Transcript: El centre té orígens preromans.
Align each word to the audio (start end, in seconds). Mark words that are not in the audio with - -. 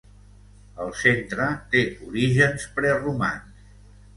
El 0.85 0.93
centre 1.01 1.45
té 1.75 1.83
orígens 2.07 2.67
preromans. 2.79 3.65